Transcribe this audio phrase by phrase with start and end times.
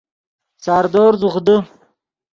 [0.63, 1.57] ساردور زوخ دے